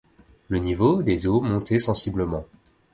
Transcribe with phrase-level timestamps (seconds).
[0.49, 2.47] Le niveau des eaux montait sensiblement.